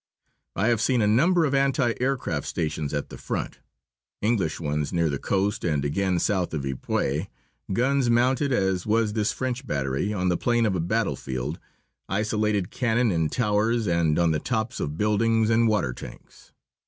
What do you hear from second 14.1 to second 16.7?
on the tops of buildings and water tanks.